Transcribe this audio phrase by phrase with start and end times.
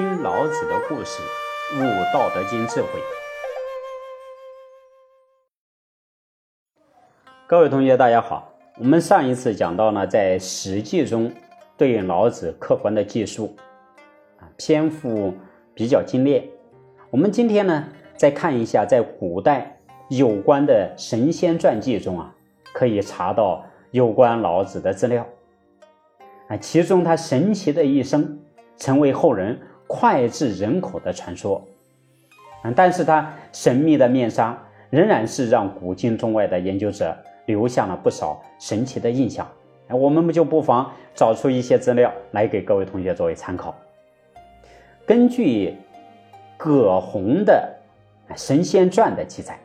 [0.00, 1.22] 听老子的故事，
[1.76, 2.88] 悟道德经智慧。
[7.46, 8.50] 各位同学，大家好。
[8.78, 11.30] 我们上一次讲到呢，在《史记》中
[11.76, 13.54] 对老子客观的记述，
[14.38, 15.34] 啊，篇幅
[15.74, 16.48] 比较精炼。
[17.10, 17.86] 我们今天呢，
[18.16, 19.78] 再看一下在古代
[20.08, 22.34] 有关的神仙传记中啊，
[22.72, 25.26] 可以查到有关老子的资料。
[26.48, 28.40] 啊，其中他神奇的一生，
[28.78, 29.60] 成为后人
[29.90, 31.66] 脍炙人口的传说。
[32.62, 34.56] 嗯，但是他神秘的面纱，
[34.90, 37.16] 仍然是让古今中外的研究者
[37.46, 39.46] 留下了不少神奇的印象。
[39.88, 43.74] 哎，我们就不妨找出一些资料来给各位同学作为参考。
[45.04, 45.74] 根据
[46.56, 47.68] 葛洪的
[48.36, 49.58] 《神仙传》的记载，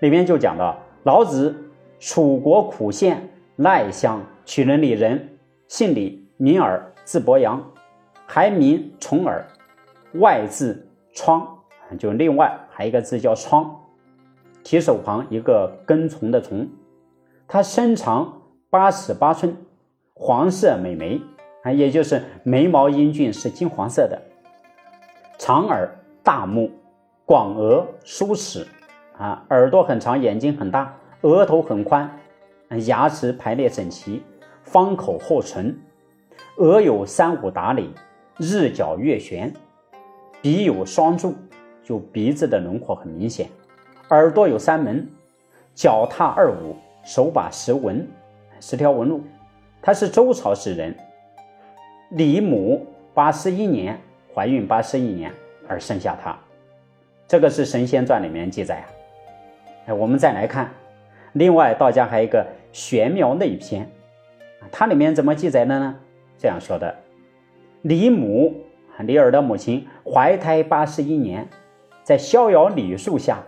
[0.00, 1.56] 里面就讲到老子
[1.98, 5.28] 楚国苦县赖乡曲人里人。
[5.68, 7.62] 姓李，名耳，字伯阳，
[8.30, 9.42] 还名重耳，
[10.16, 11.48] 外字窗，
[11.98, 13.74] 就另外还一个字叫窗，
[14.62, 16.68] 提手旁一个跟虫的虫。
[17.46, 19.56] 它身长八尺八寸，
[20.12, 21.18] 黄色美眉，
[21.62, 24.20] 啊，也就是眉毛英俊，是金黄色的。
[25.38, 25.88] 长耳
[26.22, 26.70] 大目，
[27.24, 28.66] 广额舒齿，
[29.16, 32.10] 啊，耳朵很长，眼睛很大，额头很宽，
[32.86, 34.22] 牙齿排列整齐。
[34.64, 35.80] 方口厚唇，
[36.58, 37.94] 额有三五达里，
[38.38, 39.52] 日角月悬，
[40.40, 41.34] 鼻有双柱，
[41.82, 43.48] 就鼻子的轮廓很明显。
[44.10, 45.04] 耳朵有三门，
[45.74, 48.06] 脚踏二五，手把十纹，
[48.60, 49.24] 十条纹路。
[49.82, 50.94] 他是周朝时人，
[52.10, 53.98] 李母八十一年
[54.32, 55.32] 怀孕八十一年
[55.66, 56.38] 而生下他。
[57.26, 58.86] 这个是《神仙传》里面记载啊。
[59.86, 60.70] 哎，我们再来看，
[61.32, 63.90] 另外道家还有一个玄妙内篇。
[64.70, 65.96] 它里面怎么记载的呢？
[66.38, 66.94] 这样说的：
[67.82, 68.64] 李母，
[69.00, 71.48] 李耳的母亲怀胎八十一年，
[72.02, 73.38] 在逍遥李树下，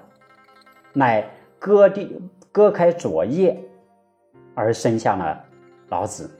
[0.92, 1.28] 乃
[1.58, 2.20] 割地
[2.52, 3.60] 割开左叶，
[4.54, 5.44] 而生下了
[5.88, 6.30] 老子。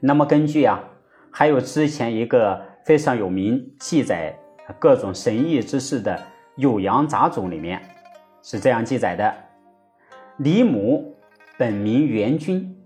[0.00, 0.84] 那么根据啊，
[1.30, 4.38] 还有之前一个非常有名记载
[4.78, 6.20] 各种神异之事的
[6.62, 7.80] 《酉阳杂俎》里面
[8.42, 9.34] 是这样记载的：
[10.36, 11.16] 李母
[11.56, 12.83] 本名元君。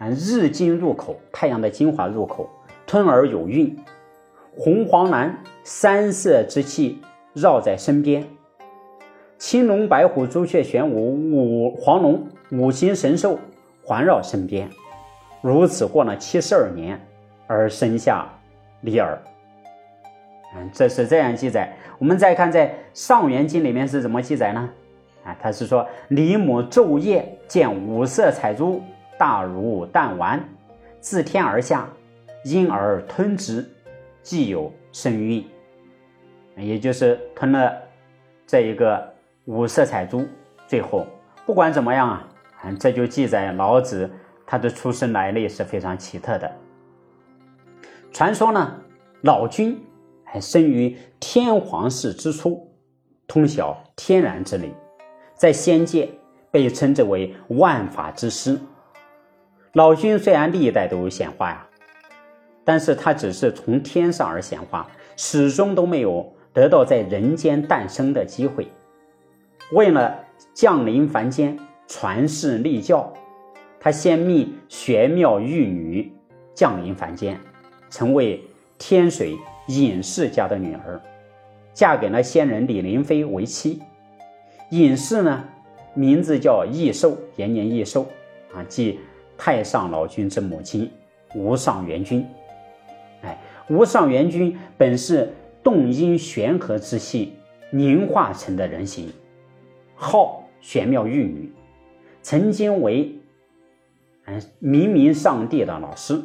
[0.00, 2.48] 啊，日精入口，太阳的精华入口，
[2.86, 3.76] 吞而有孕，
[4.56, 6.98] 红黄蓝三色之气
[7.34, 8.26] 绕在身边，
[9.36, 13.38] 青龙白虎朱雀玄武五黄龙五行神兽
[13.84, 14.70] 环绕身边，
[15.42, 16.98] 如此过了七十二年，
[17.46, 18.26] 而生下
[18.80, 19.20] 李耳。
[20.56, 21.76] 嗯，这是这样记载。
[21.98, 24.70] 我们再看在《上元经》里面是怎么记载呢？
[25.24, 28.80] 啊，他是说李母昼夜见五色彩珠。
[29.20, 30.42] 大如弹丸，
[30.98, 31.86] 自天而下，
[32.42, 33.68] 因而吞之，
[34.22, 35.44] 既有身孕，
[36.56, 37.70] 也就是吞了
[38.46, 39.12] 这一个
[39.44, 40.26] 五色彩珠。
[40.66, 41.06] 最后
[41.44, 42.26] 不管怎么样啊，
[42.80, 44.10] 这就记载老子
[44.46, 46.50] 他的出生来历是非常奇特的。
[48.10, 48.74] 传说呢，
[49.20, 49.78] 老君
[50.24, 52.72] 还生于天皇室之初，
[53.26, 54.72] 通晓天然之理，
[55.34, 56.08] 在仙界
[56.50, 58.58] 被称之为万法之师。
[59.74, 61.64] 老君虽然历代都有显化呀，
[62.64, 68.66] 但是他只是从天上而显化，始终都没有得到在人间诞生的机会。
[69.70, 73.12] 为了降临凡间传世立教，
[73.78, 76.12] 他先命玄妙玉女
[76.52, 77.38] 降临凡间，
[77.88, 78.42] 成为
[78.76, 79.38] 天水
[79.68, 81.00] 隐士家的女儿，
[81.72, 83.80] 嫁给了仙人李林飞为妻。
[84.70, 85.44] 隐士呢，
[85.94, 88.04] 名字叫益寿，延年益寿
[88.52, 88.98] 啊，即。
[89.42, 90.90] 太上老君之母亲，
[91.34, 92.26] 无上元君。
[93.22, 93.40] 哎，
[93.70, 97.32] 无上元君本是动因玄和之气
[97.70, 99.10] 凝化成的人形，
[99.94, 101.50] 号玄妙玉女，
[102.20, 103.18] 曾经为
[104.26, 106.20] 嗯明明上帝的老师。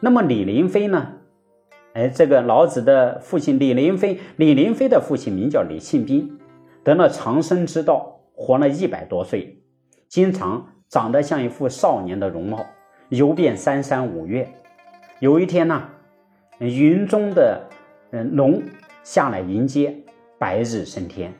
[0.00, 1.12] 那么李林飞呢？
[1.94, 6.38] 哎，这个老子的父亲李林飞，李林飞的父亲名叫李庆斌，
[6.82, 9.62] 得了长生之道，活了一百多岁，
[10.10, 10.73] 经常。
[10.94, 12.64] 长得像一副少年的容貌，
[13.08, 14.48] 游遍三山五岳。
[15.18, 15.88] 有一天呢，
[16.60, 17.60] 云中的
[18.12, 18.62] 嗯龙
[19.02, 19.92] 下来迎接，
[20.38, 21.34] 白日升天。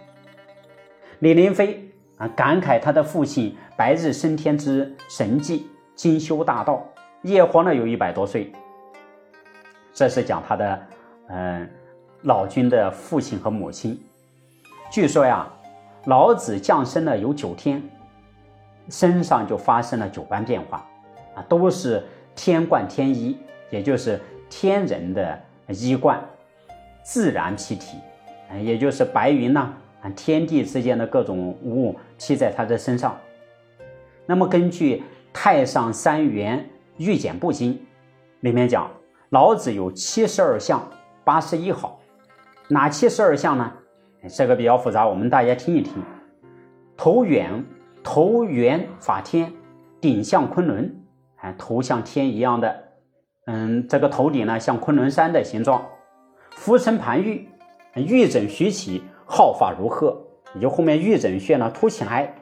[1.20, 6.84] 李林飞啊，感慨他的父亲白日升天之神迹，精修大道，
[7.22, 8.50] 也活了有一百多岁。
[9.92, 10.82] 这是讲他的
[11.28, 11.70] 嗯
[12.22, 13.96] 老君的父亲和母亲。
[14.90, 15.48] 据说呀，
[16.06, 17.80] 老子降生了有九天。
[18.88, 20.86] 身上就发生了九般变化，
[21.34, 22.02] 啊，都是
[22.34, 23.38] 天贯天衣，
[23.70, 25.38] 也就是天人的
[25.68, 26.22] 衣冠，
[27.02, 27.98] 自然披体，
[28.62, 29.72] 也就是白云呐，
[30.14, 33.16] 天地之间的各种物披在他的身上。
[34.26, 34.96] 那么根据
[35.32, 37.74] 《太上三元御简部经》
[38.40, 38.90] 里面讲，
[39.30, 40.82] 老子有七十二相，
[41.24, 42.00] 八十一好。
[42.68, 43.72] 哪七十二相呢？
[44.28, 45.92] 这个比较复杂，我们大家听一听。
[46.96, 47.64] 头远，
[48.04, 49.50] 头圆法天，
[49.98, 50.94] 顶像昆仑，
[51.36, 52.84] 哎，头像天一样的，
[53.46, 55.84] 嗯，这个头顶呢像昆仑山的形状。
[56.50, 57.48] 浮沉盘玉，
[57.94, 60.22] 玉枕虚起，皓发如鹤，
[60.54, 62.32] 也就后面玉枕穴呢凸起来，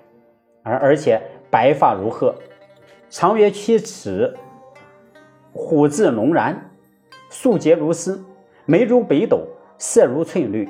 [0.64, 2.34] 而而且白发如鹤，
[3.08, 4.36] 长约七尺，
[5.52, 6.70] 虎字龙然，
[7.30, 8.22] 素洁如丝，
[8.66, 9.46] 眉如北斗，
[9.78, 10.68] 色如翠绿。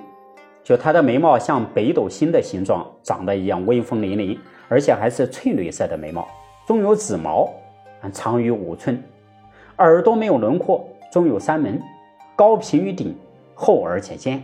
[0.65, 4.39] 就他的眉毛像北斗星的形状，长得一样威风凛凛，
[4.69, 6.27] 而且还是翠绿色的眉毛，
[6.67, 7.53] 中有紫毛，
[8.13, 9.03] 长于五寸。
[9.79, 11.83] 耳朵没有轮廓，中有三门，
[12.37, 13.17] 高平于顶，
[13.55, 14.41] 厚而且尖。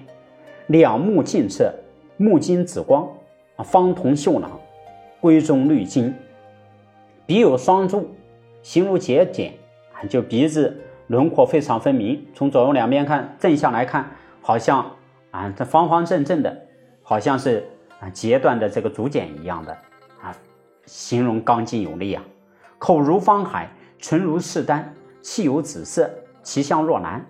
[0.67, 1.73] 两目近射，
[2.17, 3.09] 目睛紫光，
[3.59, 4.59] 方瞳秀朗，
[5.20, 6.12] 闺中绿金。
[7.26, 8.11] 鼻有双柱，
[8.62, 9.53] 形如节茧，
[10.11, 10.76] 就鼻子
[11.06, 12.26] 轮廓非常分明。
[12.35, 14.11] 从左右两边看，正向来看，
[14.43, 14.85] 好像。
[15.31, 16.57] 啊，这方方正正的，
[17.03, 17.69] 好像是
[18.01, 19.73] 啊截断的这个竹简一样的
[20.23, 20.35] 啊，
[20.87, 22.23] 形容刚劲有力啊。
[22.79, 26.11] 口如方海，唇如赤丹，气有紫色，
[26.43, 27.27] 其香若兰。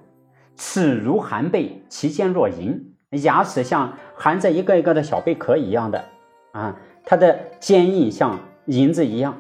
[0.56, 2.94] 齿如含贝，其尖若银。
[3.10, 6.04] 牙齿像含着一个一个的小贝壳一样的
[6.52, 9.34] 啊，它的坚硬像银子一样，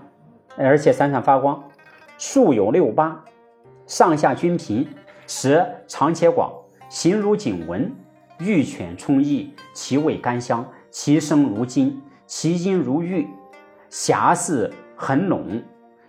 [0.56, 1.62] 而且闪闪发光。
[2.16, 3.22] 竖有六八，
[3.86, 4.88] 上下均平，
[5.26, 6.50] 舌长且广，
[6.88, 7.94] 形如颈纹。
[8.38, 13.26] 玉犬充溢，其味甘香，其声如金，其音如玉，
[13.90, 15.60] 霞似横垄，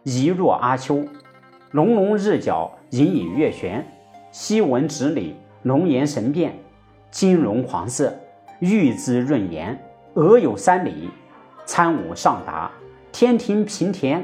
[0.04, 1.04] 仪若阿丘。
[1.72, 3.86] 隆隆日角，隐隐月悬。
[4.32, 6.54] 西闻直里，龙颜神变，
[7.10, 8.16] 金融黄色，
[8.60, 9.78] 玉姿润颜。
[10.14, 11.10] 额有三里，
[11.66, 12.72] 参五上达，
[13.12, 14.24] 天庭平田，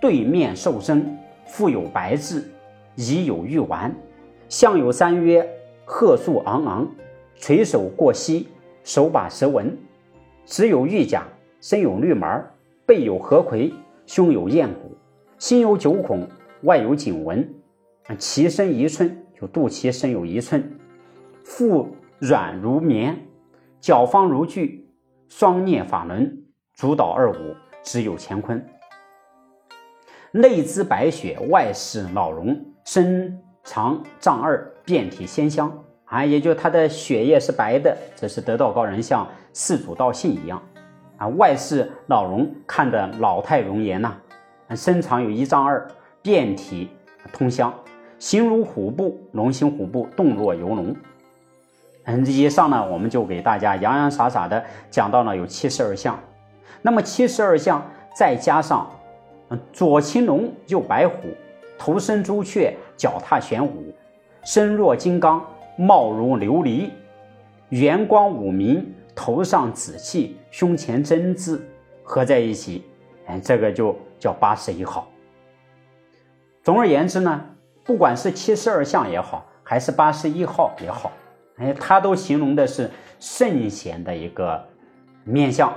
[0.00, 1.16] 对面受生，
[1.46, 2.50] 腹有白质，
[2.96, 3.94] 已有玉丸，
[4.48, 5.48] 相有三约。
[5.90, 6.86] 鹤速昂昂，
[7.36, 8.46] 垂手过膝，
[8.84, 9.74] 手把蛇纹，
[10.44, 11.26] 只有玉甲，
[11.62, 12.44] 身有绿毛，
[12.84, 13.72] 背有河葵，
[14.04, 14.94] 胸有燕骨，
[15.38, 16.28] 心有九孔，
[16.64, 17.48] 外有颈纹，
[18.18, 20.78] 其身一寸，就肚脐身有一寸，
[21.42, 21.88] 腹
[22.18, 23.26] 软如绵，
[23.80, 24.86] 脚方如锯，
[25.30, 26.44] 双念法轮，
[26.74, 28.62] 足蹈二五，只有乾坤。
[30.32, 33.42] 内姿白雪，外饰老龙，身。
[33.68, 35.70] 长丈二，遍体鲜香
[36.06, 40.62] 啊，也就他的血液是白的，这是得道高人像四祖道信一样
[41.18, 41.28] 啊。
[41.28, 44.14] 外是老容，看的老态容颜呐，
[44.74, 45.86] 身长有一丈二，
[46.22, 46.88] 遍体
[47.30, 47.70] 通香，
[48.18, 50.96] 形如虎步，龙行虎步，动若游龙。
[52.04, 56.18] 嗯，以上呢，我们就给大家洋洋洒洒的讲到了有七十二相，
[56.80, 57.86] 那么七十二相
[58.16, 58.90] 再加上
[59.74, 61.28] 左青龙，右白虎。
[61.78, 63.94] 头生朱雀，脚踏玄武，
[64.42, 65.42] 身若金刚，
[65.76, 66.90] 貌如琉璃，
[67.68, 71.64] 圆光五明，头上紫气，胸前真字，
[72.02, 72.84] 合在一起，
[73.26, 75.08] 哎，这个就叫八十一号。
[76.62, 77.44] 总而言之呢，
[77.84, 81.12] 不管是七十二相也好，还是八十一号也好，
[81.58, 84.62] 哎，它都形容的是圣贤的一个
[85.24, 85.72] 面相。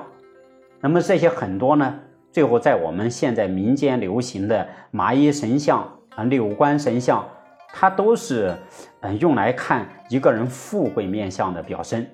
[0.79, 1.99] 那么这些很多呢？
[2.31, 7.27] 最后，在我们现在民间流行的麻衣神像啊、六官神像，
[7.73, 8.55] 它都是
[9.01, 12.07] 嗯用来看一个人富贵面相的表征，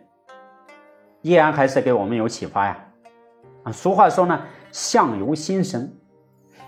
[1.22, 2.84] 依然还是给我们有启发呀。
[3.62, 5.92] 啊，俗话说呢，相由心生，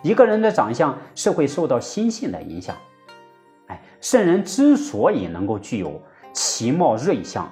[0.04, 2.76] 一个人的长相是会受到心性的影响。
[3.68, 6.00] 哎，圣人之所以能够具有
[6.34, 7.52] 其貌瑞相，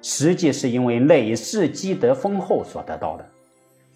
[0.00, 3.26] 实际是因为累世积德丰厚所得到的。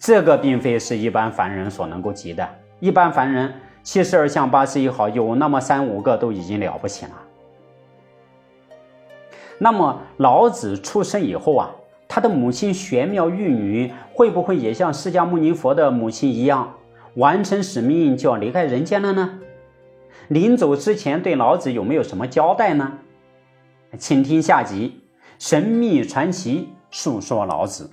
[0.01, 2.49] 这个并非是一般凡人所能够及的。
[2.79, 3.53] 一般凡人
[3.83, 7.11] 七十二相八十一好，有那么三五个都已经了不起了。
[9.59, 11.69] 那么老子出生以后啊，
[12.07, 16.73] 他的母亲玄妙玉女会不会也像释迦牟尼佛的母亲一样，
[17.17, 19.39] 完成使命就要离开人间了呢？
[20.29, 22.93] 临走之前对老子有没有什么交代呢？
[23.99, 25.03] 请听下集
[25.37, 27.91] 《神秘传奇》，诉说老子。